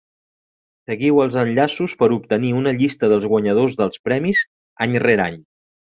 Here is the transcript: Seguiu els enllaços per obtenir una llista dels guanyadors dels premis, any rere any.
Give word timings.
Seguiu 0.91 1.19
els 1.25 1.37
enllaços 1.41 1.93
per 1.99 2.09
obtenir 2.17 2.51
una 2.61 2.73
llista 2.79 3.11
dels 3.13 3.27
guanyadors 3.35 3.77
dels 3.83 4.03
premis, 4.09 4.43
any 4.87 4.97
rere 5.05 5.29
any. 5.31 5.39